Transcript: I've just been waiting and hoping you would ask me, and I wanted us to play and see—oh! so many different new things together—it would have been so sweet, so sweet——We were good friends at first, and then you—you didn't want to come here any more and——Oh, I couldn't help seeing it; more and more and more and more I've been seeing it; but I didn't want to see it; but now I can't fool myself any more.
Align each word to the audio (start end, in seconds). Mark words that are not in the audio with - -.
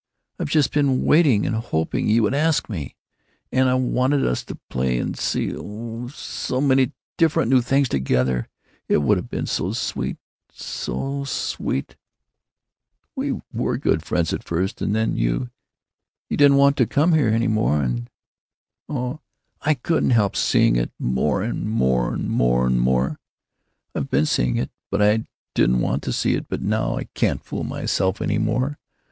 I've 0.39 0.49
just 0.49 0.71
been 0.73 1.05
waiting 1.05 1.45
and 1.45 1.55
hoping 1.57 2.09
you 2.09 2.23
would 2.23 2.33
ask 2.33 2.67
me, 2.67 2.95
and 3.51 3.69
I 3.69 3.75
wanted 3.75 4.25
us 4.25 4.43
to 4.45 4.55
play 4.67 4.97
and 4.97 5.15
see—oh! 5.15 6.07
so 6.07 6.59
many 6.59 6.91
different 7.17 7.51
new 7.51 7.61
things 7.61 7.87
together—it 7.87 8.97
would 8.97 9.17
have 9.17 9.29
been 9.29 9.45
so 9.45 9.73
sweet, 9.73 10.17
so 10.51 11.23
sweet——We 13.13 13.41
were 13.53 13.77
good 13.77 14.01
friends 14.03 14.33
at 14.33 14.43
first, 14.43 14.81
and 14.81 14.95
then 14.95 15.17
you—you 15.17 16.35
didn't 16.35 16.57
want 16.57 16.77
to 16.77 16.87
come 16.87 17.13
here 17.13 17.29
any 17.29 17.47
more 17.47 17.83
and——Oh, 17.83 19.19
I 19.61 19.75
couldn't 19.75 20.09
help 20.17 20.35
seeing 20.35 20.77
it; 20.77 20.89
more 20.97 21.43
and 21.43 21.69
more 21.69 22.11
and 22.11 22.27
more 22.27 22.65
and 22.65 22.81
more 22.81 23.19
I've 23.93 24.09
been 24.09 24.25
seeing 24.25 24.57
it; 24.57 24.71
but 24.89 24.99
I 24.99 25.27
didn't 25.53 25.81
want 25.81 26.01
to 26.01 26.11
see 26.11 26.33
it; 26.33 26.47
but 26.47 26.63
now 26.63 26.97
I 26.97 27.03
can't 27.13 27.45
fool 27.45 27.63
myself 27.63 28.19
any 28.19 28.39
more. 28.39 28.79